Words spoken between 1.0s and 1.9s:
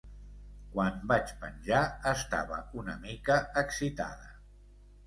vaig penjar